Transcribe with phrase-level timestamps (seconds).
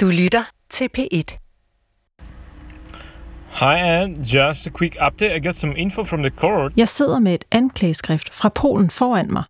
[0.00, 1.38] Du lytter til P1.
[3.60, 4.16] Hi, Anne.
[4.24, 5.36] Just a quick update.
[5.36, 6.72] I got some info from the court.
[6.76, 9.42] Jeg sidder med et anklageskrift fra Polen foran mig.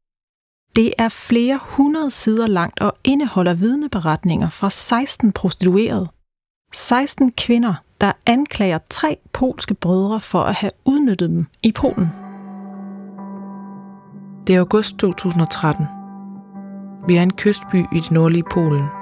[0.77, 6.09] Det er flere hundrede sider langt og indeholder vidneberetninger fra 16 prostituerede.
[6.73, 12.09] 16 kvinder, der anklager tre polske brødre for at have udnyttet dem i Polen.
[14.47, 15.87] Det er august 2013.
[17.09, 18.98] Vi er en kystby i det nordlige Polen.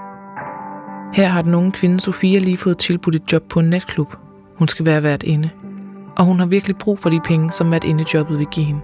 [1.17, 4.17] Her har den unge kvinde Sofia lige fået tilbudt et job på en natklub.
[4.59, 5.51] Hun skal være vært inde.
[6.17, 8.81] Og hun har virkelig brug for de penge, som vært inde jobbet vil give hende.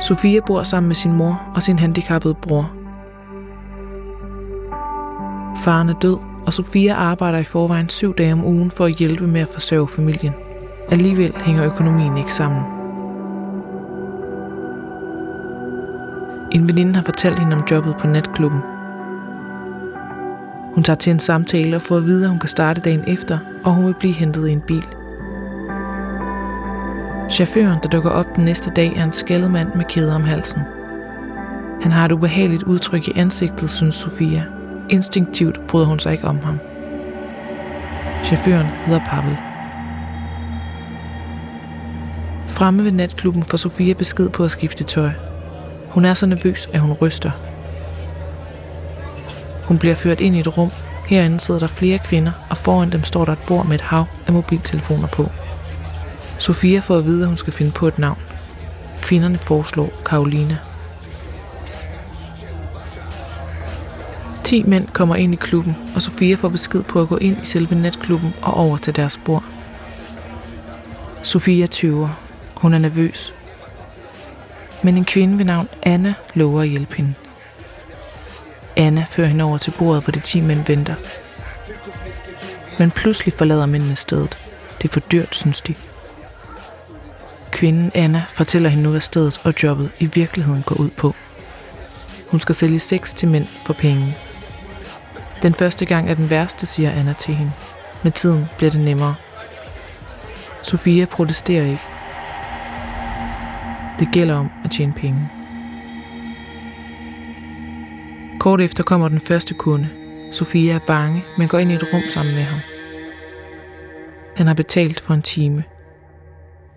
[0.00, 2.70] Sofia bor sammen med sin mor og sin handicappede bror.
[5.64, 9.26] Faren er død, og Sofia arbejder i forvejen syv dage om ugen for at hjælpe
[9.26, 10.32] med at forsørge familien.
[10.88, 12.62] Alligevel hænger økonomien ikke sammen.
[16.52, 18.73] En veninde har fortalt hende om jobbet på natklubben.
[20.74, 23.38] Hun tager til en samtale og får at vide, at hun kan starte dagen efter,
[23.64, 24.84] og hun vil blive hentet i en bil.
[27.30, 30.62] Chaufføren, der dukker op den næste dag, er en skældet mand med kæder om halsen.
[31.82, 34.44] Han har et ubehageligt udtryk i ansigtet, synes Sofia.
[34.90, 36.58] Instinktivt bryder hun sig ikke om ham.
[38.24, 39.36] Chaufføren hedder Pavel.
[42.48, 45.10] Fremme ved natklubben får Sofia besked på at skifte tøj.
[45.88, 47.30] Hun er så nervøs, at hun ryster.
[49.64, 50.70] Hun bliver ført ind i et rum.
[51.06, 54.04] Herinde sidder der flere kvinder, og foran dem står der et bord med et hav
[54.26, 55.30] af mobiltelefoner på.
[56.38, 58.18] Sofia får at vide, at hun skal finde på et navn.
[59.02, 60.58] Kvinderne foreslår Karolina.
[64.44, 67.44] 10 mænd kommer ind i klubben, og Sofia får besked på at gå ind i
[67.44, 69.44] selve natklubben og over til deres bord.
[71.22, 72.08] Sofia tøver.
[72.56, 73.34] Hun er nervøs.
[74.82, 77.14] Men en kvinde ved navn Anna lover at hjælpe hende.
[78.76, 80.94] Anna fører hende over til bordet, hvor de 10 mænd venter.
[82.78, 84.38] Men pludselig forlader mændene stedet.
[84.82, 85.74] Det er for dyrt, synes de.
[87.50, 91.14] Kvinden Anna fortæller hende nu, hvad stedet og jobbet i virkeligheden går ud på.
[92.30, 94.16] Hun skal sælge sex til mænd for penge.
[95.42, 97.52] Den første gang er den værste, siger Anna til hende.
[98.02, 99.14] Med tiden bliver det nemmere.
[100.62, 101.82] Sofia protesterer ikke.
[103.98, 105.30] Det gælder om at tjene penge.
[108.44, 109.88] Kort efter kommer den første kunde.
[110.32, 112.60] Sofia er bange, men går ind i et rum sammen med ham.
[114.36, 115.64] Han har betalt for en time.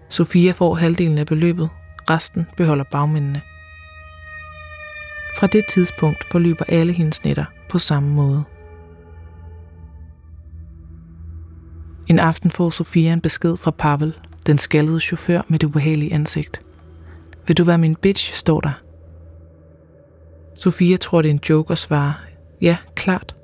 [0.10, 1.70] Sofia får halvdelen af beløbet,
[2.10, 3.42] resten beholder bagmændene.
[5.40, 8.44] Fra det tidspunkt forløber alle hendes nætter på samme måde.
[12.08, 14.14] En aften får Sofia en besked fra Pavel,
[14.46, 16.62] den skaldede chauffør med det ubehagelige ansigt.
[17.48, 18.87] Vil du være min bitch, står der.
[20.58, 22.14] Sofia tror, det er en joke og svarer,
[22.62, 23.36] ja, klart.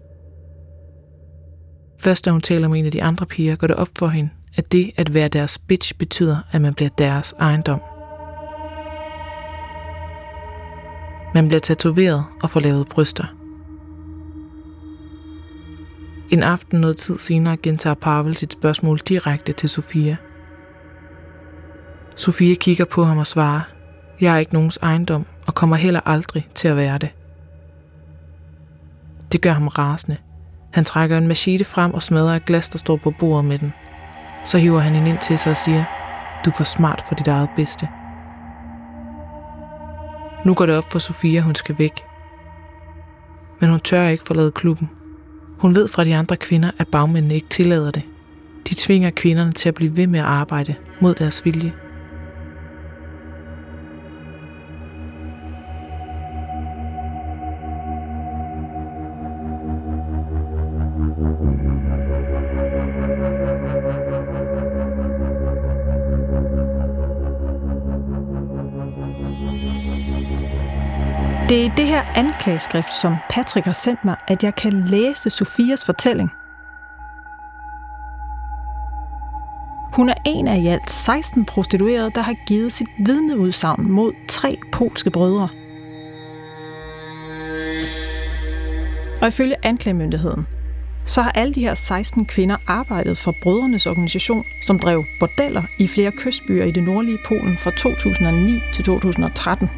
[1.99, 4.29] Først da hun taler med en af de andre piger, går det op for hende,
[4.55, 7.81] at det at være deres bitch betyder, at man bliver deres ejendom.
[11.33, 13.25] Man bliver tatoveret og får lavet bryster.
[16.31, 20.17] En aften noget tid senere gentager Pavel sit spørgsmål direkte til Sofia.
[22.15, 23.61] Sofia kigger på ham og svarer,
[24.23, 27.09] jeg er ikke nogens ejendom og kommer heller aldrig til at være det.
[29.31, 30.17] Det gør ham rasende.
[30.73, 33.73] Han trækker en machete frem og smadrer et glas, der står på bordet med den.
[34.45, 35.83] Så hiver han hende ind til sig og siger,
[36.45, 37.89] du er for smart for dit eget bedste.
[40.45, 42.03] Nu går det op for Sofia, hun skal væk.
[43.59, 44.89] Men hun tør ikke forlade klubben.
[45.59, 48.03] Hun ved fra de andre kvinder, at bagmændene ikke tillader det.
[48.69, 51.73] De tvinger kvinderne til at blive ved med at arbejde mod deres vilje.
[71.49, 75.29] Det er i det her anklageskrift, som Patrick har sendt mig, at jeg kan læse
[75.29, 76.29] Sofias fortælling.
[79.93, 84.57] Hun er en af i alt 16 prostituerede, der har givet sit vidneudsagn mod tre
[84.71, 85.49] polske brødre.
[89.21, 90.47] Og ifølge anklagemyndigheden,
[91.05, 95.87] så har alle de her 16 kvinder arbejdet for brødrenes organisation, som drev bordeller i
[95.87, 99.69] flere kystbyer i det nordlige Polen fra 2009 til 2013.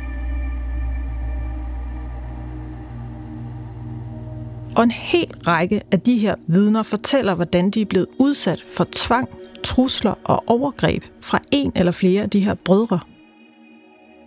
[4.76, 8.88] Og en hel række af de her vidner fortæller, hvordan de er blevet udsat for
[8.92, 9.30] tvang,
[9.64, 13.00] trusler og overgreb fra en eller flere af de her brødre.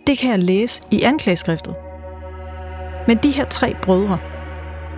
[0.07, 1.75] Det kan jeg læse i anklageskriftet.
[3.07, 4.17] Men de her tre brødre,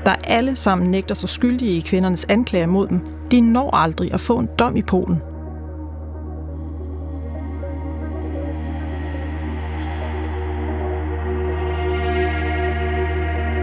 [0.06, 3.01] der alle sammen nægter sig skyldige i kvindernes anklager mod dem,
[3.31, 5.21] de når aldrig at få en dom i Polen.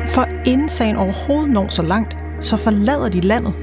[0.06, 3.54] For inden sagen overhovedet når så langt, så forlader de landet.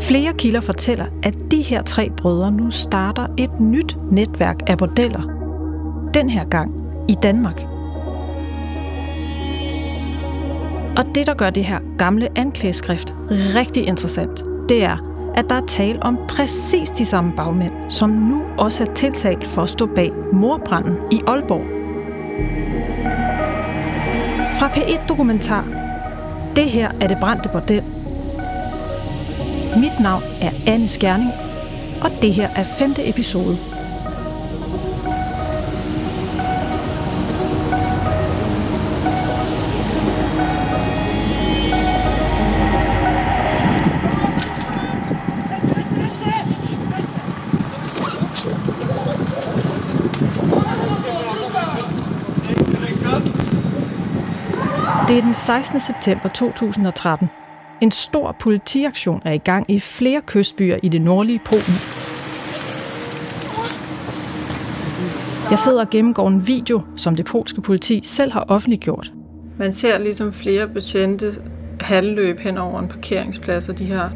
[0.00, 5.22] Flere kilder fortæller, at de her tre brødre nu starter et nyt netværk af bordeller.
[6.14, 6.74] Den her gang
[7.08, 7.77] i Danmark.
[10.98, 14.96] Og det, der gør det her gamle anklageskrift rigtig interessant, det er,
[15.36, 19.62] at der er tale om præcis de samme bagmænd, som nu også er tiltalt for
[19.62, 21.64] at stå bag morbranden i Aalborg.
[24.58, 25.64] Fra P1 Dokumentar.
[26.56, 27.82] Det her er det brændte bordel.
[29.76, 31.30] Mit navn er Anne Skjerning,
[32.02, 33.58] og det her er femte episode
[55.18, 55.80] Det er den 16.
[55.80, 57.28] september 2013.
[57.80, 61.74] En stor politiaktion er i gang i flere kystbyer i det nordlige Polen.
[65.50, 69.12] Jeg sidder og gennemgår en video, som det polske politi selv har offentliggjort.
[69.58, 71.34] Man ser ligesom flere betjente
[71.80, 74.10] halvløb hen over en parkeringsplads, og de her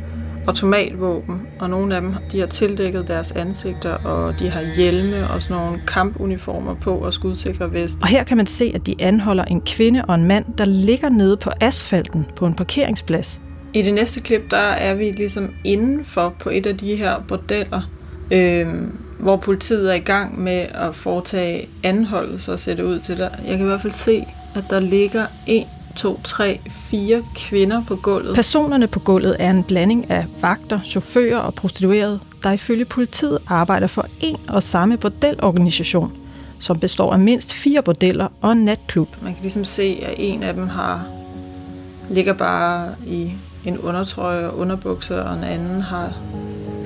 [0.47, 5.43] automatvåben, og nogle af dem de har tildækket deres ansigter, og de har hjelme og
[5.43, 7.99] sådan nogle kampuniformer på og skudsikre vest.
[8.03, 11.09] Og her kan man se, at de anholder en kvinde og en mand, der ligger
[11.09, 13.41] nede på asfalten på en parkeringsplads.
[13.75, 17.91] I det næste klip, der er vi ligesom indenfor på et af de her bordeller,
[18.31, 18.69] øh,
[19.19, 23.29] hvor politiet er i gang med at foretage anholdelser og sætte ud til der.
[23.47, 24.25] Jeg kan i hvert fald se,
[24.55, 25.67] at der ligger en
[25.97, 26.61] to, tre,
[26.91, 28.35] fire kvinder på gulvet.
[28.35, 33.87] Personerne på gulvet er en blanding af vagter, chauffører og prostituerede, der ifølge politiet arbejder
[33.87, 36.13] for en og samme bordelorganisation,
[36.59, 39.09] som består af mindst fire bordeller og en natklub.
[39.23, 41.07] Man kan ligesom se, at en af dem har
[42.11, 43.33] ligger bare i
[43.65, 46.13] en undertrøje og underbukser, og en anden har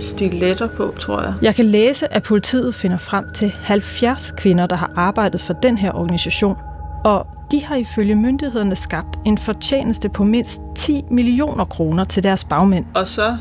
[0.00, 1.34] stiletter på, tror jeg.
[1.42, 5.78] Jeg kan læse, at politiet finder frem til 70 kvinder, der har arbejdet for den
[5.78, 6.56] her organisation,
[7.04, 12.44] og de har ifølge myndighederne skabt en fortjeneste på mindst 10 millioner kroner til deres
[12.44, 12.84] bagmænd.
[12.94, 13.36] Og så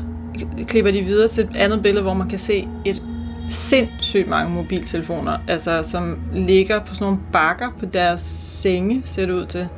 [0.66, 3.02] klipper de videre til et andet billede, hvor man kan se et
[3.50, 8.20] sindssygt mange mobiltelefoner, altså som ligger på sådan nogle bakker på deres
[8.62, 9.68] senge, ser det ud til.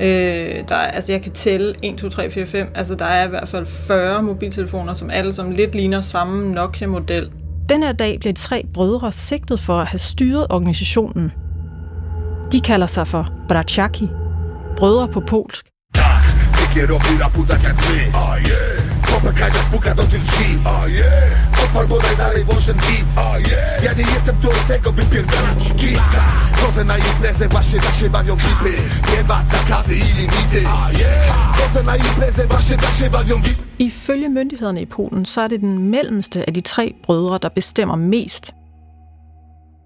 [0.00, 3.26] Øh, der er, altså jeg kan tælle 1, 2, 3, 4, 5, altså der er
[3.26, 7.30] i hvert fald 40 mobiltelefoner, som alle som lidt ligner samme Nokia-model.
[7.68, 11.32] Den her dag blev tre brødre sigtet for at have styret organisationen
[12.52, 14.08] de kalder sig for Braciaki,
[14.76, 15.66] brødre på polsk.
[22.18, 23.48] dalej włączę beat
[23.82, 26.22] Ja nie jestem tu od tego, by pierdalać kilka
[26.60, 28.82] Chodzę na imprezę, właśnie tak się bawią klipy
[29.16, 30.64] Nie ma zakazy i limity
[31.58, 35.60] Chodzę na imprezę, właśnie tak się bawią vipy Ifølge myndighederne i Polen, så er det
[35.60, 38.57] den mellemste af de tre brødre, der bestemmer mest.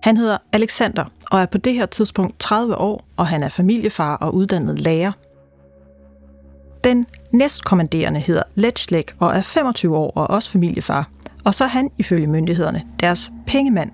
[0.02, 4.16] Han hedder Alexander og er på det her tidspunkt 30 år, og han er familiefar
[4.16, 5.12] og uddannet lærer.
[6.84, 11.08] Den næstkommanderende hedder Letschlæk og er 25 år og også familiefar,
[11.44, 13.90] og så er han ifølge myndighederne deres pengemand.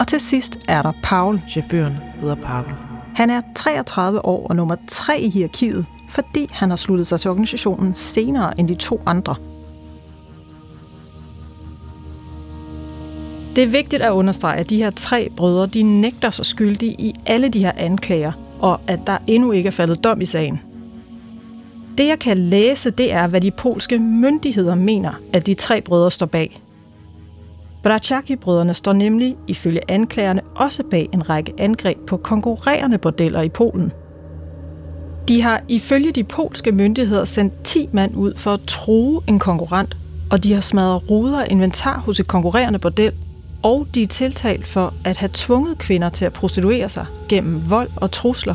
[0.00, 1.40] Og til sidst er der Paul.
[1.48, 2.64] Chaufføren hedder Paul.
[3.14, 7.30] Han er 33 år og nummer 3 i hierarkiet, fordi han har sluttet sig til
[7.30, 9.36] organisationen senere end de to andre–
[13.56, 17.14] Det er vigtigt at understrege, at de her tre brødre de nægter sig skyldige i
[17.26, 20.60] alle de her anklager, og at der endnu ikke er faldet dom i sagen.
[21.98, 26.10] Det jeg kan læse, det er, hvad de polske myndigheder mener, at de tre brødre
[26.10, 26.62] står bag.
[27.82, 33.92] Braciaki-brødrene står nemlig, ifølge anklagerne, også bag en række angreb på konkurrerende bordeller i Polen.
[35.28, 39.96] De har ifølge de polske myndigheder sendt 10 mand ud for at true en konkurrent,
[40.30, 43.12] og de har smadret ruder og inventar hos et konkurrerende bordel–
[43.62, 47.88] og de er tiltalt for at have tvunget kvinder til at prostituere sig gennem vold
[47.96, 48.54] og trusler.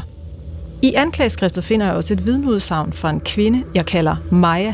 [0.81, 4.73] I anklageskriftet finder jeg også et vidneudsagn fra en kvinde, jeg kalder Maja.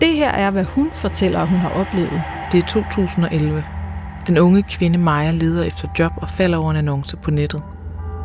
[0.00, 2.22] Det her er, hvad hun fortæller, hun har oplevet.
[2.52, 3.64] Det er 2011.
[4.26, 7.62] Den unge kvinde Maja leder efter job og falder over en annonce på nettet.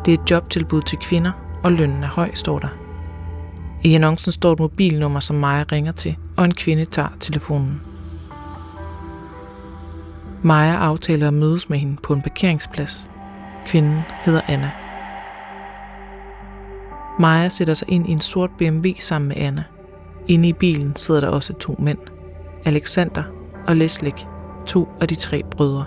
[0.05, 1.31] Det er et jobtilbud til kvinder,
[1.63, 2.67] og lønnen er høj, står der.
[3.83, 7.81] I annoncen står et mobilnummer, som Maja ringer til, og en kvinde tager telefonen.
[10.45, 13.09] Maja aftaler at mødes med hende på en parkeringsplads.
[13.67, 14.71] Kvinden hedder Anna.
[17.19, 19.63] Maja sætter sig ind i en sort BMW sammen med Anna.
[20.27, 21.97] Inde i bilen sidder der også to mænd.
[22.65, 23.23] Alexander
[23.67, 24.13] og Leslie,
[24.65, 25.85] to af de tre brødre.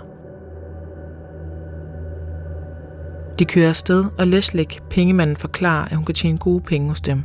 [3.39, 7.23] De kører afsted, og Leslie, pengemanden, forklarer, at hun kan tjene gode penge hos dem.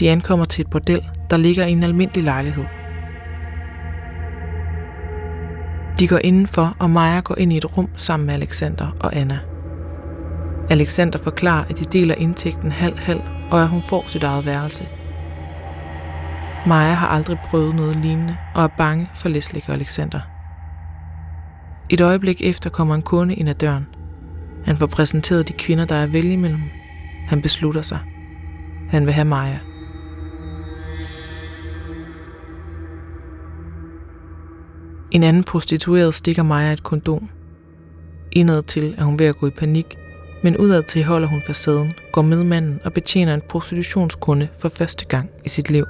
[0.00, 2.64] De ankommer til et bordel, der ligger i en almindelig lejlighed.
[6.02, 9.38] De går indenfor, og Maja går ind i et rum sammen med Alexander og Anna.
[10.70, 14.88] Alexander forklarer, at de deler indtægten halv-halv, og at hun får sit eget værelse.
[16.66, 20.20] Maja har aldrig prøvet noget lignende, og er bange for Leslie og Alexander.
[21.90, 23.86] Et øjeblik efter kommer en kunde ind ad døren.
[24.64, 26.62] Han får præsenteret de kvinder, der er at vælge imellem.
[27.28, 27.98] Han beslutter sig.
[28.90, 29.58] Han vil have Maja.
[35.12, 37.28] En anden prostitueret stikker Maja et kondom.
[38.32, 39.98] Indad til er hun ved at gå i panik,
[40.42, 45.04] men udad til holder hun facaden, går med manden og betjener en prostitutionskunde for første
[45.04, 45.86] gang i sit liv.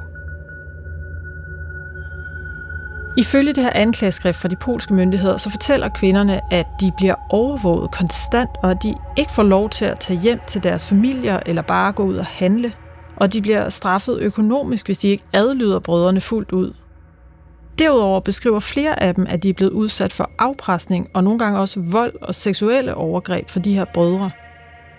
[3.17, 7.91] Ifølge det her anklageskrift fra de polske myndigheder, så fortæller kvinderne, at de bliver overvåget
[7.91, 11.63] konstant, og at de ikke får lov til at tage hjem til deres familier eller
[11.63, 12.73] bare gå ud og handle.
[13.17, 16.73] Og de bliver straffet økonomisk, hvis de ikke adlyder brødrene fuldt ud.
[17.79, 21.59] Derudover beskriver flere af dem, at de er blevet udsat for afpresning og nogle gange
[21.59, 24.31] også vold og seksuelle overgreb for de her brødre.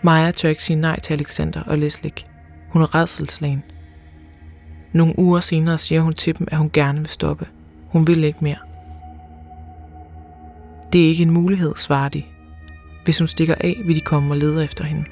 [0.02, 2.12] Maja tør ikke sige nej til Alexander og Leslie.
[2.70, 3.64] Hun er redselslagen.
[4.94, 7.48] Nogle uger senere siger hun til dem, at hun gerne vil stoppe.
[7.88, 8.58] Hun vil ikke mere.
[10.94, 12.24] Det er ikke en mulighed, svarer de.
[13.04, 15.04] Hvis hun stikker af, vil de komme og lede efter hende.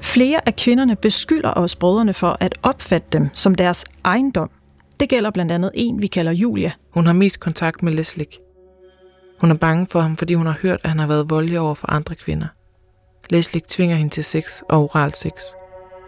[0.00, 4.50] Flere af kvinderne beskylder også brødrene for at opfatte dem som deres ejendom.
[5.00, 6.72] Det gælder blandt andet en, vi kalder Julia.
[6.90, 8.26] Hun har mest kontakt med Leslie.
[9.40, 11.74] Hun er bange for ham, fordi hun har hørt, at han har været voldelig over
[11.74, 12.46] for andre kvinder.
[13.30, 15.32] Leslie tvinger hende til sex og oral sex,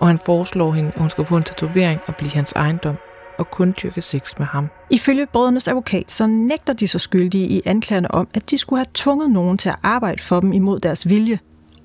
[0.00, 2.96] og han foreslår hende, at hun skal få en tatovering og blive hans ejendom
[3.38, 4.68] og kun dyrke sex med ham.
[4.90, 8.90] Ifølge brødrenes advokat, så nægter de så skyldige i anklagerne om, at de skulle have
[8.94, 11.38] tvunget nogen til at arbejde for dem imod deres vilje,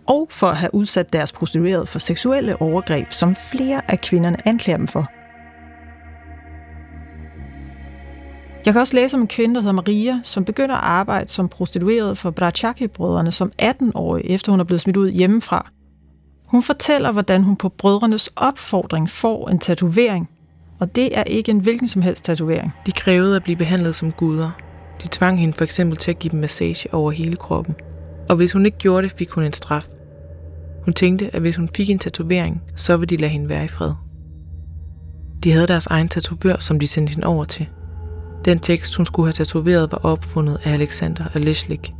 [0.07, 4.77] og for at have udsat deres prostituerede for seksuelle overgreb, som flere af kvinderne anklager
[4.77, 5.20] dem for.
[8.65, 11.49] Jeg kan også læse om en kvinde, der hedder Maria, som begynder at arbejde som
[11.49, 15.71] prostitueret for Brachaki-brødrene som 18-årig, efter hun er blevet smidt ud hjemmefra.
[16.45, 20.29] Hun fortæller, hvordan hun på brødrenes opfordring får en tatovering,
[20.79, 22.73] og det er ikke en hvilken som helst tatovering.
[22.85, 24.51] De krævede at blive behandlet som guder.
[25.03, 27.75] De tvang hende for eksempel til at give dem massage over hele kroppen.
[28.29, 29.87] Og hvis hun ikke gjorde det, fik hun en straf.
[30.85, 33.67] Hun tænkte, at hvis hun fik en tatovering, så ville de lade hende være i
[33.67, 33.93] fred.
[35.43, 37.67] De havde deres egen tatovør, som de sendte hende over til.
[38.45, 41.93] Den tekst, hun skulle have tatoveret, var opfundet af Alexander og Leslik.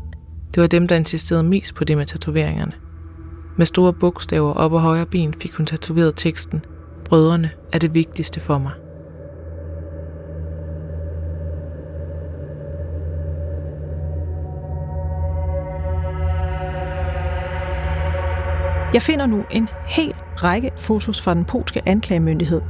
[0.56, 2.72] Det var dem, der insisterede mest på det med tatoveringerne.
[3.58, 6.66] Med store bogstaver op og højre ben fik hun tatoveret teksten
[7.06, 8.72] Brødrene er det vigtigste for mig.
[18.94, 22.62] Jeg finder nu en hel række fotos fra den polske anklagemyndighed.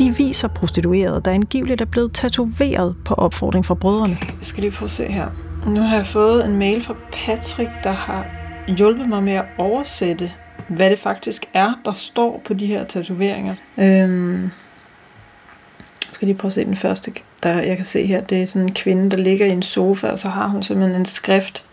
[0.00, 4.18] De viser prostituerede, der angiveligt er blevet tatoveret på opfordring fra brødrene.
[4.20, 5.26] Jeg skal lige prøve at se her.
[5.66, 8.26] Nu har jeg fået en mail fra Patrick, der har
[8.68, 10.32] hjulpet mig med at oversætte
[10.68, 13.54] hvad det faktisk er, der står på de her tatoveringer.
[13.78, 18.20] Øhm, jeg skal lige prøve at se den første, der jeg kan se her.
[18.20, 21.00] Det er sådan en kvinde, der ligger i en sofa, og så har hun simpelthen
[21.00, 21.64] en skrift.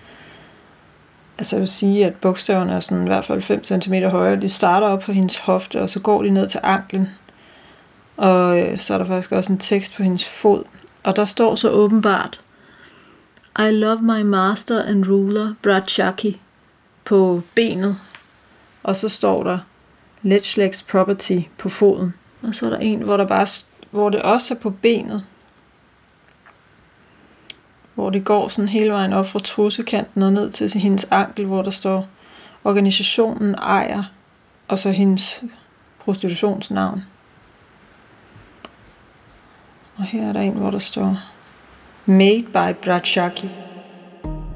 [1.37, 4.41] Altså jeg vil sige, at bogstaverne er sådan i hvert fald 5 cm højere.
[4.41, 7.07] De starter op på hendes hofte, og så går de ned til anklen.
[8.17, 10.63] Og øh, så er der faktisk også en tekst på hendes fod.
[11.03, 12.41] Og der står så åbenbart,
[13.59, 16.41] I love my master and ruler, Bradshaki,
[17.05, 17.97] på benet
[18.87, 19.59] og så står der
[20.21, 22.13] Letchlegs Property på foden.
[22.41, 23.47] Og så er der en, hvor, der bare,
[23.91, 25.25] hvor det også er på benet.
[27.95, 31.61] Hvor det går sådan hele vejen op fra trussekanten og ned til hendes ankel, hvor
[31.61, 32.07] der står
[32.63, 34.03] organisationen ejer,
[34.67, 35.43] og så hendes
[35.99, 37.03] prostitutionsnavn.
[39.97, 41.17] Og her er der en, hvor der står
[42.05, 43.49] Made by Bratchaki.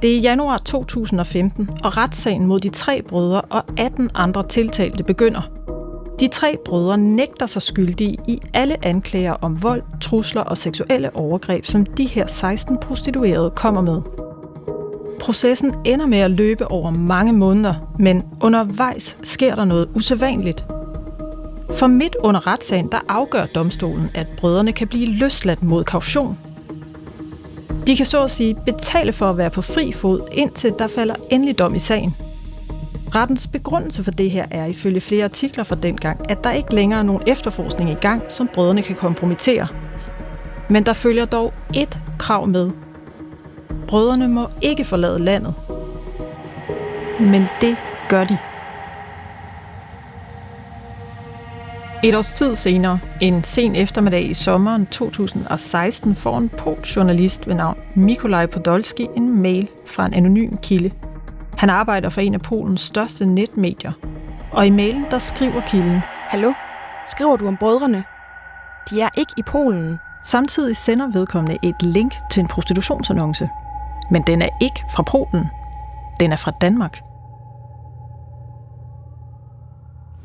[0.01, 5.41] Det er januar 2015, og retssagen mod de tre brødre og 18 andre tiltalte begynder.
[6.19, 11.65] De tre brødre nægter sig skyldige i alle anklager om vold, trusler og seksuelle overgreb,
[11.65, 14.01] som de her 16 prostituerede kommer med.
[15.19, 20.65] Processen ender med at løbe over mange måneder, men undervejs sker der noget usædvanligt.
[21.75, 26.37] For midt under retssagen, der afgør domstolen, at brødrene kan blive løsladt mod kaution–
[27.87, 31.15] de kan så at sige betale for at være på fri fod, indtil der falder
[31.29, 32.15] endelig dom i sagen.
[33.15, 36.99] Rettens begrundelse for det her er ifølge flere artikler fra dengang, at der ikke længere
[36.99, 39.67] er nogen efterforskning i gang, som brødrene kan kompromittere.
[40.69, 42.71] Men der følger dog et krav med.
[43.87, 45.53] Brødrene må ikke forlade landet.
[47.19, 47.75] Men det
[48.09, 48.37] gør de.
[52.03, 57.55] Et års tid senere, en sen eftermiddag i sommeren 2016, får en polsk journalist ved
[57.55, 60.91] navn Mikolaj Podolski en mail fra en anonym kilde.
[61.57, 63.91] Han arbejder for en af Polens største netmedier.
[64.51, 66.53] Og i mailen, der skriver kilden, Hallo?
[67.07, 68.03] Skriver du om brødrene?
[68.89, 69.99] De er ikke i Polen.
[70.23, 73.49] Samtidig sender vedkommende et link til en prostitutionsannonce.
[74.11, 75.49] Men den er ikke fra Polen.
[76.19, 77.01] Den er fra Danmark.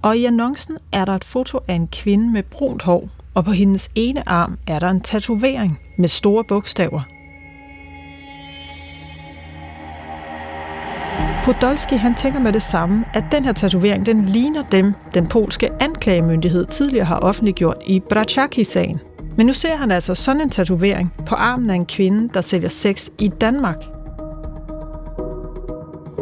[0.06, 3.50] Og i annoncen er der et foto af en kvinde med brunt hår, og på
[3.50, 7.00] hendes ene arm er der en tatovering med store bogstaver.
[11.44, 15.70] Podolski han tænker med det samme, at den her tatovering den ligner dem, den polske
[15.80, 19.00] anklagemyndighed tidligere har offentliggjort i Brachaki-sagen.
[19.36, 22.68] Men nu ser han altså sådan en tatovering på armen af en kvinde, der sælger
[22.68, 23.84] sex i Danmark–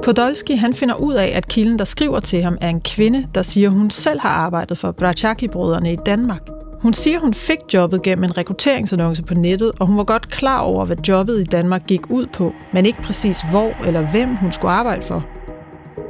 [0.05, 3.43] Podolski han finder ud af, at kilden, der skriver til ham, er en kvinde, der
[3.43, 6.41] siger, hun selv har arbejdet for Brachaki-brødrene i Danmark.
[6.81, 10.61] Hun siger, hun fik jobbet gennem en rekrutteringsannonce på nettet, og hun var godt klar
[10.61, 14.53] over, hvad jobbet i Danmark gik ud på, men ikke præcis hvor eller hvem hun
[14.53, 15.27] skulle arbejde for.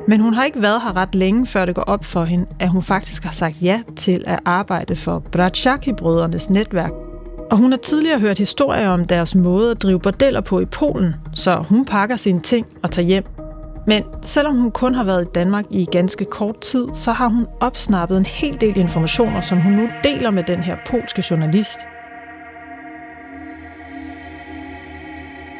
[0.09, 2.69] Men hun har ikke været her ret længe, før det går op for hende, at
[2.69, 6.93] hun faktisk har sagt ja til at arbejde for Brachaki-brødrenes netværk.
[7.51, 11.15] Og hun har tidligere hørt historier om deres måde at drive bordeller på i Polen,
[11.35, 13.34] så hun pakker sine ting og tager hjem.
[13.87, 17.47] Men selvom hun kun har været i Danmark i ganske kort tid, så har hun
[17.61, 21.79] opsnappet en hel del informationer, som hun nu deler med den her polske journalist.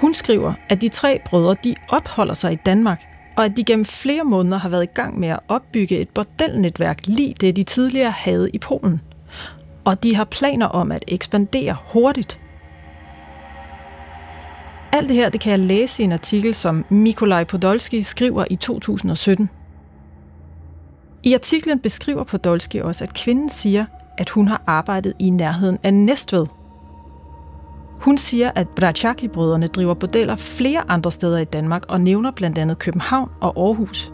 [0.01, 3.03] Hun skriver, at de tre brødre de opholder sig i Danmark,
[3.37, 7.07] og at de gennem flere måneder har været i gang med at opbygge et bordelnetværk
[7.07, 9.01] lige det, de tidligere havde i Polen.
[9.85, 12.41] Og de har planer om at ekspandere hurtigt.
[14.95, 18.55] Alt det her det kan jeg læse i en artikel, som Mikolaj Podolski skriver i
[18.55, 19.51] 2017.
[21.23, 23.87] I artiklen beskriver Podolski også, at kvinden siger,
[24.19, 26.47] at hun har arbejdet i nærheden af Næstved.
[28.01, 32.79] Hun siger, at Brachaki-brødrene driver bordeller flere andre steder i Danmark og nævner blandt andet
[32.79, 34.14] København og Aarhus.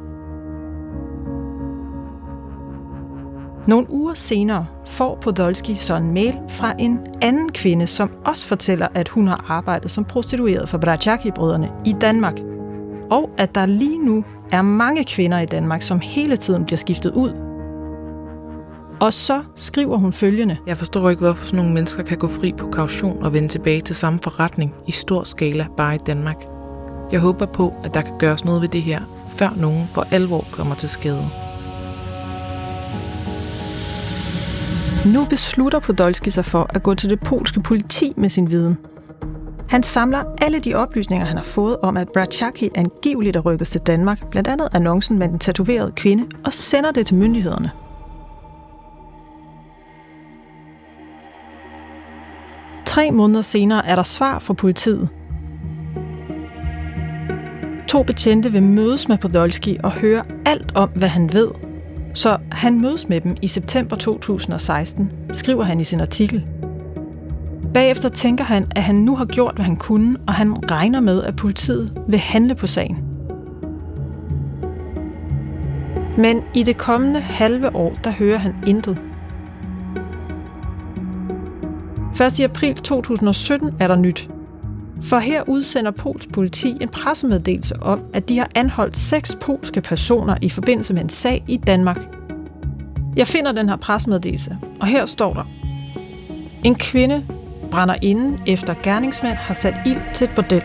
[3.66, 8.88] Nogle uger senere får Podolski så en mail fra en anden kvinde, som også fortæller,
[8.94, 12.40] at hun har arbejdet som prostitueret for Brachaki-brødrene i Danmark.
[13.10, 17.12] Og at der lige nu er mange kvinder i Danmark, som hele tiden bliver skiftet
[17.12, 17.30] ud.
[19.00, 20.56] Og så skriver hun følgende.
[20.66, 23.80] Jeg forstår ikke, hvorfor sådan nogle mennesker kan gå fri på kaution og vende tilbage
[23.80, 26.44] til samme forretning i stor skala bare i Danmark.
[27.12, 30.44] Jeg håber på, at der kan gøres noget ved det her, før nogen for alvor
[30.52, 31.49] kommer til skade.
[35.06, 38.78] Nu beslutter Podolski sig for at gå til det polske politi med sin viden.
[39.68, 43.80] Han samler alle de oplysninger, han har fået om, at Brachaki angiveligt er rykket til
[43.80, 47.70] Danmark, blandt andet annoncen med den tatoverede kvinde, og sender det til myndighederne.
[52.86, 55.08] Tre måneder senere er der svar fra politiet.
[57.88, 61.69] To betjente vil mødes med Podolski og høre alt om, hvad han ved
[62.14, 66.46] så han mødes med dem i september 2016, skriver han i sin artikel.
[67.74, 71.22] Bagefter tænker han, at han nu har gjort, hvad han kunne, og han regner med,
[71.22, 73.04] at politiet vil handle på sagen.
[76.18, 78.98] Men i det kommende halve år, der hører han intet.
[82.14, 84.30] Først i april 2017 er der nyt.
[85.02, 90.36] For her udsender Pols politi en pressemeddelelse om, at de har anholdt seks polske personer
[90.42, 91.98] i forbindelse med en sag i Danmark.
[93.16, 95.44] Jeg finder den her pressemeddelelse, og her står der.
[96.64, 97.24] En kvinde
[97.70, 100.62] brænder inden efter gerningsmænd har sat ild til et bordel.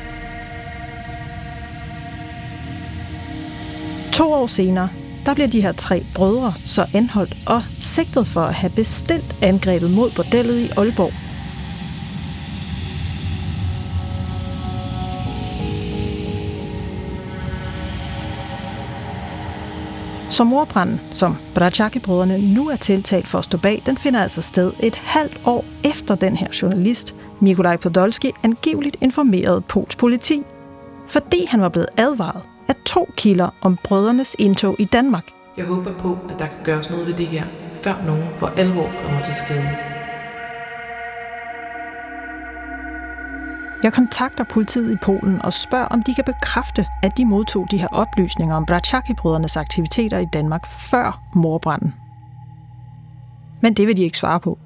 [4.13, 4.89] To år senere,
[5.25, 9.91] der bliver de her tre brødre så anholdt og sigtet for at have bestilt angrebet
[9.91, 11.24] mod bordellet i Aalborg.
[20.35, 24.73] Så morbranden, som Brachaki-brødrene nu er tiltalt for at stå bag, den finder altså sted
[24.79, 30.43] et halvt år efter den her journalist, Mikolaj Podolski, angiveligt informerede Pols politi,
[31.07, 35.25] fordi han var blevet advaret af to kilder om brødrenes indtog i Danmark.
[35.57, 37.43] Jeg håber på, at der kan gøres noget ved det her,
[37.73, 39.94] før nogen for alvor kommer til skade.
[43.85, 47.77] Jeg kontakter politiet i Polen og spørger, om de kan bekræfte, at de modtog de
[47.77, 51.93] her oplysninger om Braciaki-brødrenes aktiviteter i Danmark før morbranden.
[53.61, 54.59] Men det vil de ikke svare på.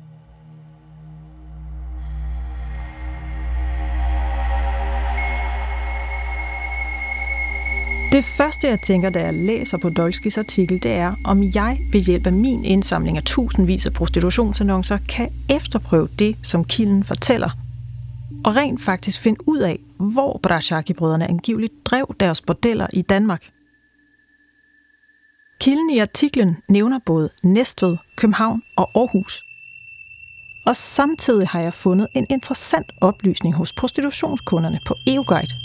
[8.11, 12.01] Det første, jeg tænker, da jeg læser på Dolskis artikel, det er, om jeg ved
[12.01, 17.49] hjælp af min indsamling af tusindvis af prostitutionsannoncer kan efterprøve det, som kilden fortæller,
[18.45, 23.43] og rent faktisk finde ud af, hvor Brachaki-brødrene angiveligt drev deres bordeller i Danmark.
[25.59, 29.45] Kilden i artiklen nævner både Næstved, København og Aarhus.
[30.65, 35.55] Og samtidig har jeg fundet en interessant oplysning hos prostitutionskunderne på EUGuide.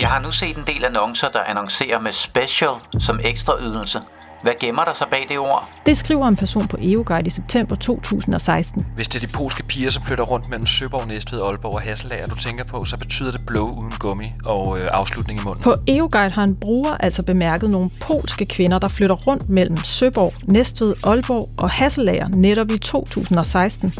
[0.00, 4.00] Jeg har nu set en del annoncer, der annoncerer med special som ekstra ydelse.
[4.42, 5.68] Hvad gemmer der sig bag det ord?
[5.86, 8.86] Det skriver en person på EUGuide i september 2016.
[8.94, 12.26] Hvis det er de polske piger, som flytter rundt mellem Søborg, Næstved, Aalborg og Hasselager,
[12.26, 15.62] du tænker på, så betyder det blå uden gummi og øh, afslutning i munden.
[15.62, 20.32] På EUGuide har en bruger altså bemærket nogle polske kvinder, der flytter rundt mellem Søborg,
[20.44, 23.92] Næstved, Aalborg og Hasselager netop i 2016.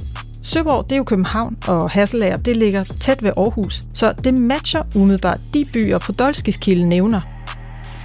[0.42, 3.80] Søborg, det er jo København, og Hasselager, det ligger tæt ved Aarhus.
[3.94, 7.20] Så det matcher umiddelbart de byer, Podolskis nævner.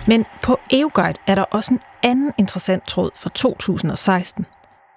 [0.08, 4.46] Men på EUGuide er der også en anden interessant tråd fra 2016.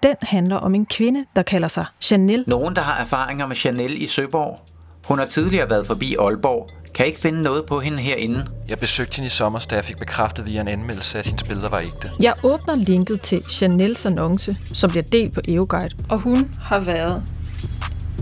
[0.02, 2.44] Den handler om en kvinde, der kalder sig Chanel.
[2.46, 4.58] Nogen, der har erfaringer med Chanel i Søborg.
[5.08, 6.68] Hun har tidligere været forbi Aalborg.
[6.94, 8.46] Kan ikke finde noget på hende herinde.
[8.68, 11.68] Jeg besøgte hende i sommer, da jeg fik bekræftet via en anmeldelse, at hendes billeder
[11.68, 12.10] var ægte.
[12.20, 15.94] Jeg åbner linket til Chanels annonce, som bliver delt på EUGuide.
[16.08, 17.22] Og hun har været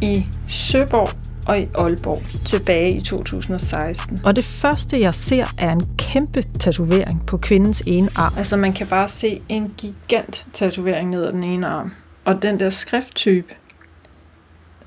[0.02, 4.18] i Søborg og i Aalborg tilbage i 2016.
[4.24, 8.34] Og det første, jeg ser, er en kæmpe tatovering på kvindens ene arm.
[8.36, 11.92] Altså, man kan bare se en gigant tatovering ned ad den ene arm.
[12.24, 13.54] Og den der skrifttype,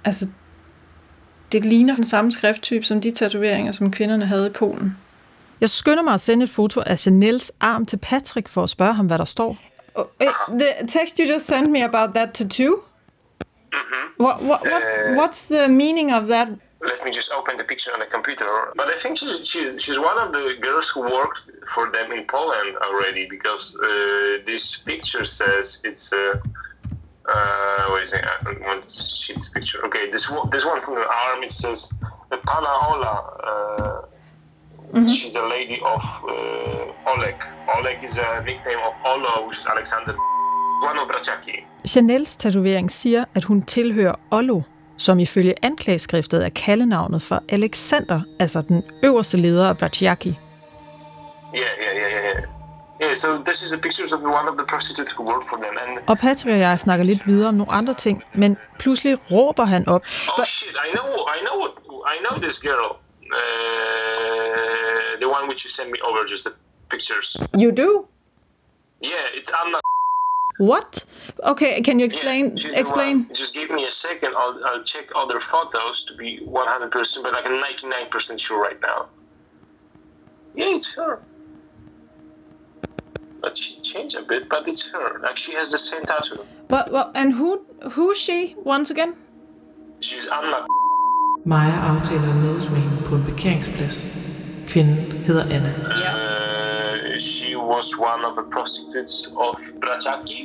[0.06, 0.28] altså,
[1.52, 4.98] det ligner den samme skrifttype som de tatoveringer, som kvinderne havde i Polen.
[5.62, 8.94] Jeg skynder mig at sende et foto af Chanels arm til Patrick for at spørge
[8.94, 9.58] ham, hvad der står.
[9.96, 10.06] Oh,
[10.50, 12.76] the text you just sent me about that tattoo?
[14.18, 16.50] What, what, what, uh, what's the meaning of that?
[16.82, 18.46] Let me just open the picture on the computer.
[18.76, 21.42] But I think she, she's, she's one of the girls who worked
[21.74, 26.42] for them in Poland already because uh, this picture says it's a.
[27.30, 29.86] Uh, wait a second, I don't want to see this picture.
[29.88, 31.92] Okay, this one, this one from the arm it says
[32.30, 33.14] Pana Ola.
[33.44, 34.02] Uh,
[34.94, 35.08] mm-hmm.
[35.10, 37.36] She's a lady of uh, Oleg.
[37.76, 40.16] Oleg is a nickname of Olo, which is Alexander
[41.88, 44.62] Chanels tatovering siger, at hun tilhører Ollo,
[44.98, 50.30] som ifølge anklageskriftet er kaldenavnet for Alexander, altså den øverste leder af Braciaki.
[51.56, 52.44] Yeah, yeah, yeah, yeah.
[53.02, 55.74] Yeah, so this is a picture of one of the prostitutes who work for them.
[55.82, 59.66] And og Patrick og jeg snakker lidt videre om nogle andre ting, men pludselig råber
[59.66, 60.02] han op.
[60.38, 61.58] Oh shit, I know, I know,
[62.14, 62.90] I know this girl.
[63.38, 66.54] Uh, the one which you sent me over, just the
[66.92, 67.38] pictures.
[67.64, 67.90] You do?
[69.04, 69.80] Yeah, it's Anna
[70.58, 71.06] What?
[71.44, 72.58] Okay, can you explain?
[72.58, 73.30] Yeah, explain.
[73.34, 74.34] Just give me a second.
[74.36, 79.08] I'll, I'll check other photos to be 100%, but like 99% sure right now.
[80.56, 81.22] Yeah, it's her.
[83.40, 85.20] But she changed a bit, but it's her.
[85.20, 86.44] Like she has the same tattoo.
[86.68, 89.16] But well, and who who's she once again?
[90.00, 90.66] She's Anna.
[91.46, 94.06] Maja aftaler mødes med hende på en parkeringsplads.
[94.68, 95.74] Kvinden hedder Anna.
[96.00, 96.27] Yeah
[97.68, 100.42] was one of the prostitutes of Braciaki,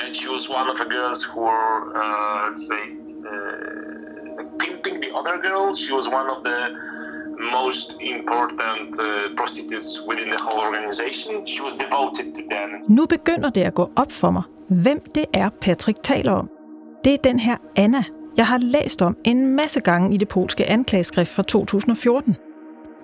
[0.00, 2.84] and she was one of the girls who were, uh, let's say,
[3.30, 5.78] uh, pimping the other girls.
[5.84, 6.60] She was one of the
[7.58, 9.06] most important uh,
[9.36, 11.32] prostitutes within the whole organization.
[11.46, 12.68] She was devoted to them.
[12.88, 16.50] Nu begynder det at gå op for mig, hvem det er, Patrick taler om.
[17.04, 18.04] Det er den her Anna,
[18.36, 22.36] jeg har læst om en masse gange i det polske anklageskrift fra 2014.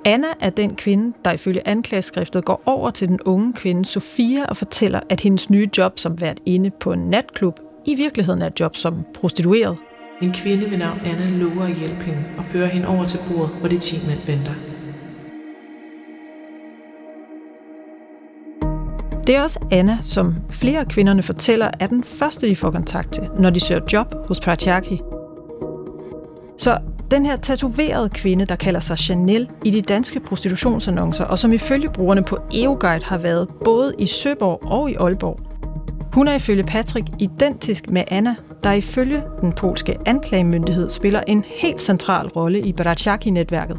[0.05, 4.57] Anna er den kvinde, der ifølge anklageskriftet går over til den unge kvinde Sofia og
[4.57, 8.61] fortæller, at hendes nye job som vært inde på en natklub i virkeligheden er et
[8.61, 9.77] job som prostitueret.
[10.23, 13.51] En kvinde ved navn Anna lover at hjælpe hende og fører hende over til bordet,
[13.61, 14.53] hvor de 10 mænd venter.
[19.27, 23.13] Det er også Anna, som flere af kvinderne fortæller, er den første, de får kontakt
[23.13, 25.01] til, når de søger job hos Pratyaki.
[26.59, 26.79] Så
[27.11, 31.91] den her tatoverede kvinde, der kalder sig Chanel i de danske prostitutionsannoncer, og som ifølge
[31.91, 35.41] brugerne på EoGuide har været både i Søborg og i Aalborg.
[36.15, 41.81] Hun er ifølge Patrick identisk med Anna, der ifølge den polske anklagemyndighed spiller en helt
[41.81, 43.79] central rolle i Baraciaki-netværket.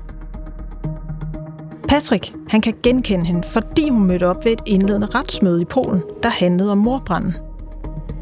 [1.87, 6.01] Patrick han kan genkende hende, fordi hun mødte op ved et indledende retsmøde i Polen,
[6.23, 7.33] der handlede om morbranden.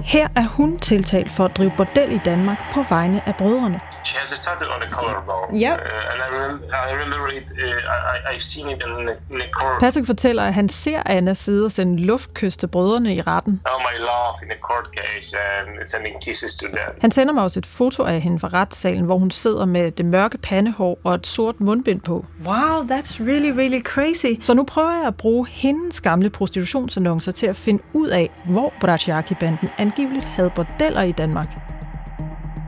[0.02, 3.80] Her er hun tiltalt for at drive bordel i Danmark på vegne af brødrene.
[4.20, 5.50] Has a tattoo on the collarbone.
[5.66, 5.78] Yep.
[5.80, 9.38] Uh, and I, rem- I remember it, uh, I, I've seen it in the, in
[9.44, 9.80] the court.
[9.80, 13.62] Patrick fortæller, at han ser Anna sidde og sende luftkys til brødrene i retten.
[13.66, 16.90] all my love in the court case and sending kisses to them.
[17.02, 20.06] Han sender mig også et foto af hende fra retssalen, hvor hun sidder med det
[20.06, 22.26] mørke pandehår og et sort mundbind på.
[22.46, 24.42] Wow, that's really, really crazy.
[24.42, 28.74] Så nu prøver jeg at bruge hendes gamle prostitutionsannoncer til at finde ud af, hvor
[28.82, 31.48] Braciaki-banden angiveligt havde bordeller i Danmark.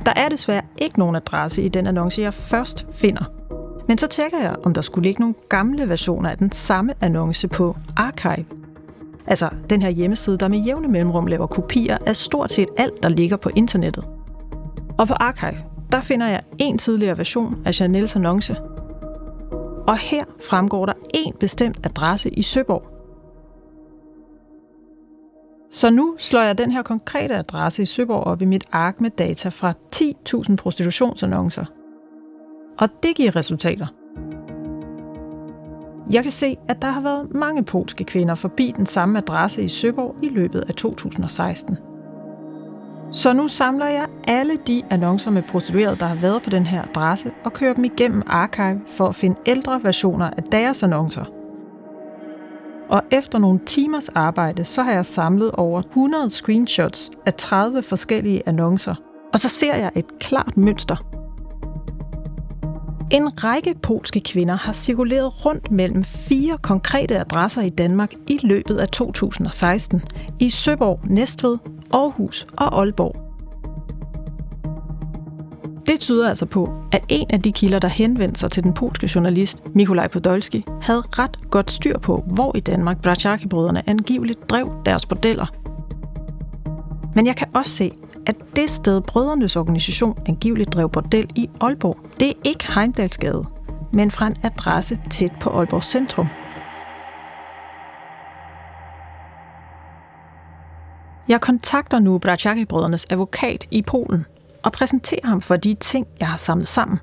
[0.06, 3.24] Der er desværre ikke nogen adresse i den annonce, jeg først finder.
[3.88, 7.48] Men så tjekker jeg, om der skulle ligge nogle gamle versioner af den samme annonce
[7.48, 8.46] på Archive.
[9.28, 13.10] Altså den her hjemmeside, der med jævne mellemrum laver kopier af stort set alt, der
[13.10, 14.04] ligger på internettet.
[14.98, 15.58] Og på Archive,
[15.92, 18.56] der finder jeg en tidligere version af Chanels annonce.
[19.88, 22.91] Og her fremgår der en bestemt adresse i Søborg.
[25.72, 29.10] Så nu slår jeg den her konkrete adresse i Søborg op i mit ark med
[29.10, 31.66] data fra 10.000 prostitutionsannoncer.
[32.80, 33.88] Og det giver resultater.
[36.12, 39.68] Jeg kan se, at der har været mange polske kvinder forbi den samme adresse i
[39.68, 41.78] Søborg i løbet af 2016.
[43.12, 46.84] Så nu samler jeg alle de annoncer med prostituerede, der har været på den her
[46.84, 51.41] adresse, og kører dem igennem Archive for at finde ældre versioner af deres annoncer.
[52.92, 58.44] Og efter nogle timers arbejde, så har jeg samlet over 100 screenshots af 30 forskellige
[58.46, 58.96] annoncer.
[59.34, 60.96] Og så ser jeg et klart mønster.
[63.12, 68.78] En række polske kvinder har cirkuleret rundt mellem fire konkrete adresser i Danmark i løbet
[68.78, 70.02] af 2016
[70.40, 71.58] i Søborg, Næstved,
[71.94, 73.31] Aarhus og Aalborg.
[75.92, 79.10] Det tyder altså på, at en af de kilder, der henvendte sig til den polske
[79.16, 85.06] journalist Mikolaj Podolski, havde ret godt styr på, hvor i Danmark Braciaki-brødrene angiveligt drev deres
[85.06, 85.46] bordeller.
[87.16, 87.92] Men jeg kan også se,
[88.26, 93.46] at det sted brødrenes organisation angiveligt drev bordel i Aalborg, det er ikke Heimdalsgade,
[93.94, 96.28] men fra en adresse tæt på Aalborg Centrum.
[101.28, 104.26] Jeg kontakter nu Braciaki-brødrenes advokat i Polen
[104.64, 107.00] og præsentere ham for de ting, jeg har samlet sammen.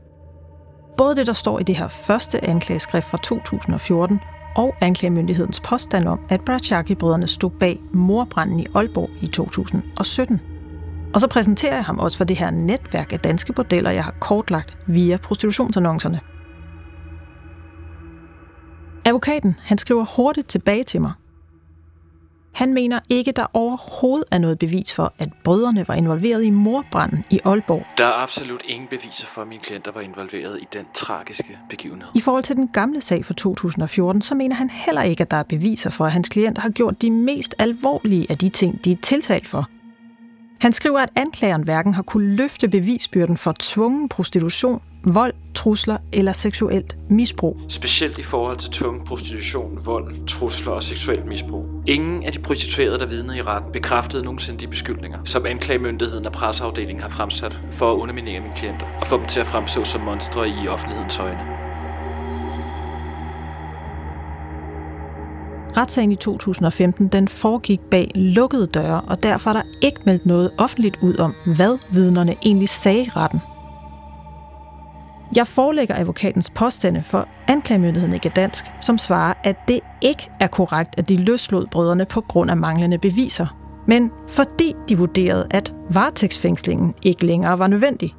[0.97, 4.21] Både det, der står i det her første anklageskrift fra 2014,
[4.59, 10.40] og anklagemyndighedens påstand om, at Brachaki-brødrene stod bag morbranden i Aalborg i 2017.
[11.14, 14.14] Og så præsenterer jeg ham også for det her netværk af danske bordeller, jeg har
[14.21, 16.21] kortlagt via prostitutionsannoncerne.
[19.05, 21.12] Advokaten han skriver hurtigt tilbage til mig.
[22.59, 27.25] Han mener ikke, der overhovedet er noget bevis for, at brødrene var involveret i morbranden
[27.31, 27.87] i Aalborg.
[27.99, 32.09] Der er absolut ingen beviser for, at mine klienter var involveret i den tragiske begivenhed.
[32.14, 35.37] I forhold til den gamle sag fra 2014, så mener han heller ikke, at der
[35.37, 38.92] er beviser for, at hans klienter har gjort de mest alvorlige af de ting, de
[38.92, 39.68] er tiltalt for.
[40.61, 44.81] Han skriver, at anklageren hverken har kunne løfte bevisbyrden for tvungen prostitution,
[45.14, 47.61] vold, trusler eller seksuelt misbrug.
[47.68, 51.64] Specielt i forhold til tvungen prostitution, vold, trusler og seksuelt misbrug.
[51.87, 56.33] Ingen af de prostituerede, der vidnede i retten, bekræftede nogensinde de beskyldninger, som anklagemyndigheden og
[56.33, 60.01] presseafdelingen har fremsat for at underminere mine klienter og få dem til at fremstå som
[60.01, 61.59] monstre i offentlighedens øjne.
[65.77, 70.51] Retssagen i 2015 den foregik bag lukkede døre, og derfor er der ikke meldt noget
[70.59, 73.40] offentligt ud om, hvad vidnerne egentlig sagde i retten.
[75.37, 80.95] Jeg forelægger advokatens påstande for anklagemyndigheden ikke dansk, som svarer, at det ikke er korrekt,
[80.99, 86.95] at de løslod brødrene på grund af manglende beviser, men fordi de vurderede, at varetægtsfængslingen
[87.03, 88.14] ikke længere var nødvendig.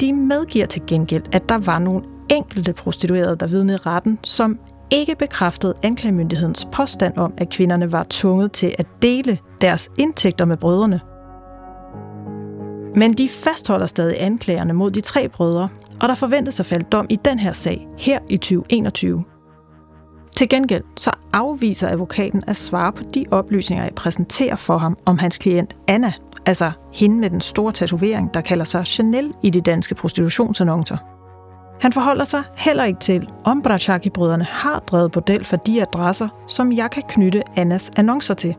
[0.00, 4.58] De medgiver til gengæld, at der var nogle enkelte prostituerede, der vidnede i retten, som
[4.90, 10.56] ikke bekræftede anklagemyndighedens påstand om, at kvinderne var tvunget til at dele deres indtægter med
[10.56, 11.00] brødrene.
[12.96, 15.68] Men de fastholder stadig anklagerne mod de tre brødre,
[16.00, 19.24] og der forventes at falde dom i den her sag her i 2021.
[20.36, 25.18] Til gengæld så afviser advokaten at svare på de oplysninger, jeg præsenterer for ham om
[25.18, 26.12] hans klient Anna,
[26.46, 30.96] altså hende med den store tatovering, der kalder sig Chanel i de danske prostitutionsannoncer.
[31.80, 36.72] Han forholder sig heller ikke til, om Brachaki-brødrene har drevet bordel for de adresser, som
[36.72, 38.54] jeg kan knytte Annas annoncer til.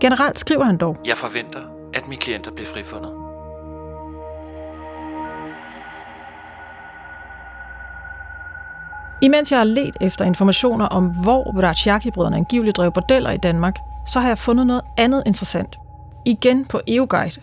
[0.00, 1.60] Generelt skriver han dog, Jeg forventer,
[1.94, 3.29] at mine klienter bliver frifundet.
[9.22, 14.20] Imens jeg har let efter informationer om, hvor Braciaki-brødrene angiveligt drev bordeller i Danmark, så
[14.20, 15.76] har jeg fundet noget andet interessant.
[16.26, 17.40] Igen på EUGuide.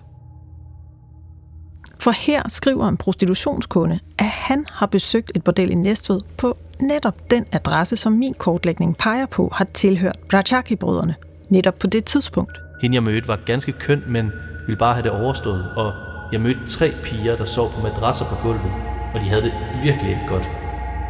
[1.99, 7.31] For her skriver en prostitutionskunde, at han har besøgt et bordel i Næstved på netop
[7.31, 11.15] den adresse, som min kortlægning peger på, har tilhørt Braciaki-brødrene.
[11.49, 12.57] Netop på det tidspunkt.
[12.81, 14.31] Hende jeg mødte var ganske køn, men
[14.65, 15.93] ville bare have det overstået, og
[16.31, 18.71] jeg mødte tre piger, der sov på madrasser på gulvet,
[19.13, 20.49] og de havde det virkelig ikke godt.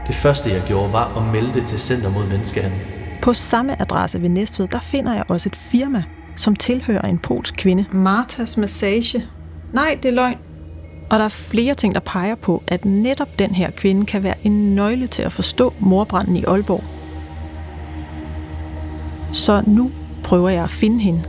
[0.08, 2.80] Det første jeg gjorde var at melde det til Center mod Menneskehandel.
[3.22, 6.04] På samme adresse ved Næstved, der finder jeg også et firma,
[6.36, 7.86] som tilhører en polsk kvinde.
[7.92, 9.24] Martas Massage.
[9.74, 10.38] Nej, det er løgn.
[11.10, 14.36] Og der er flere ting, der peger på, at netop den her kvinde kan være
[14.44, 16.84] en nøgle til at forstå morbranden i Aalborg.
[19.34, 19.92] Så nu
[20.24, 21.24] prøver jeg at finde hende.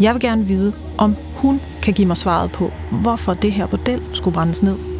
[0.00, 4.02] Jeg vil gerne vide, om hun kan give mig svaret på, hvorfor det her bordel
[4.12, 4.91] skulle brændes ned.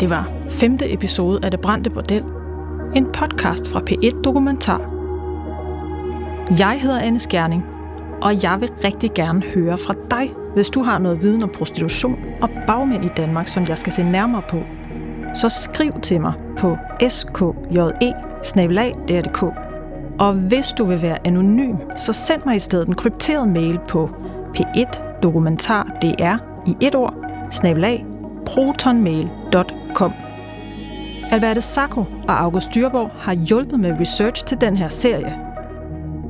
[0.00, 2.24] Det var femte episode af Det Brændte Bordel.
[2.94, 4.80] En podcast fra P1 Dokumentar.
[6.58, 7.66] Jeg hedder Anne Skjerning,
[8.22, 12.18] og jeg vil rigtig gerne høre fra dig, hvis du har noget viden om prostitution
[12.42, 14.62] og bagmænd i Danmark, som jeg skal se nærmere på.
[15.34, 16.76] Så skriv til mig på
[17.08, 17.54] skje
[20.18, 24.10] Og hvis du vil være anonym, så send mig i stedet en krypteret mail på
[24.58, 26.06] p1 dokumentardr
[26.66, 27.14] i et ord,
[27.50, 28.06] snabelag,
[28.46, 29.79] protonmail.com.
[31.32, 35.38] Alberte Sacco og August Dyrborg har hjulpet med research til den her serie.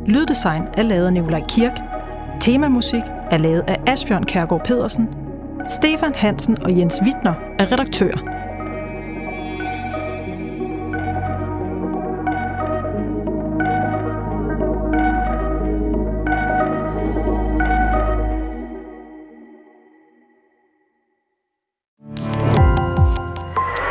[0.07, 1.81] Lyddesign er lavet af Nikolaj Kirk.
[2.41, 5.09] Temamusik er lavet af Asbjørn Kærgaard Pedersen.
[5.69, 8.40] Stefan Hansen og Jens Wittner er redaktører.